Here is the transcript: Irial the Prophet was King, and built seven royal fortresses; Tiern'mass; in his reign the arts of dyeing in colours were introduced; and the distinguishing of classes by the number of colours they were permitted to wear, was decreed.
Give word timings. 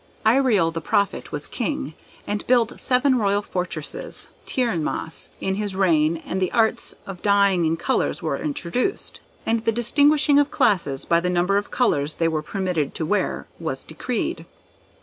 Irial 0.25 0.71
the 0.73 0.81
Prophet 0.81 1.31
was 1.31 1.45
King, 1.45 1.93
and 2.25 2.47
built 2.47 2.79
seven 2.79 3.19
royal 3.19 3.43
fortresses; 3.43 4.29
Tiern'mass; 4.47 5.29
in 5.39 5.53
his 5.53 5.75
reign 5.75 6.23
the 6.39 6.51
arts 6.51 6.95
of 7.05 7.21
dyeing 7.21 7.65
in 7.65 7.77
colours 7.77 8.19
were 8.19 8.39
introduced; 8.41 9.19
and 9.45 9.63
the 9.63 9.71
distinguishing 9.71 10.39
of 10.39 10.49
classes 10.49 11.05
by 11.05 11.19
the 11.19 11.29
number 11.29 11.55
of 11.55 11.69
colours 11.69 12.15
they 12.15 12.27
were 12.27 12.41
permitted 12.41 12.95
to 12.95 13.05
wear, 13.05 13.45
was 13.59 13.83
decreed. 13.83 14.47